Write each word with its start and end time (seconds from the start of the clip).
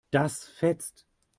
Das 0.09 0.45
fetzt. 0.49 1.05